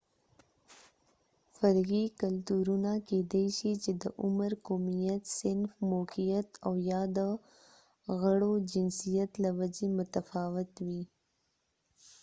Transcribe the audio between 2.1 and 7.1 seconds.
کلتورونه کیدای شي د عمر، قومیت، صنف، موقعیت او/ یا